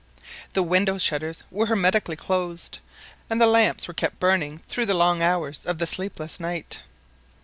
[0.53, 2.79] The window shutters were hermetically closed,
[3.29, 6.81] and the lamps were kept burning through the long hours of the sleepless night.